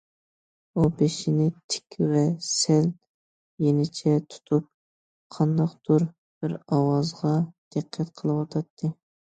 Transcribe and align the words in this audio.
ئۇ 0.79 0.85
بېشىنى 1.01 1.45
تىك 1.73 1.97
ۋە 2.13 2.23
سەل 2.47 2.89
يېنىچە 3.67 4.17
تۇتۇپ 4.33 4.67
قانداقتۇر 5.39 6.11
بىر 6.11 6.61
ئاۋازغا 6.65 7.37
دىققەت 7.77 8.17
قىلىۋاتاتتى. 8.19 8.97